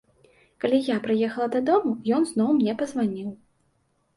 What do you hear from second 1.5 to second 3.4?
дадому, ён зноў мне пазваніў.